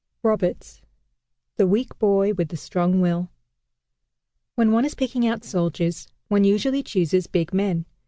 [0.23, 0.81] ROBERTS
[1.57, 3.29] THE WEAK BOY WITH THE STRONG WILL
[4.55, 7.85] When one is picking out soldiers, one usually chooses big men.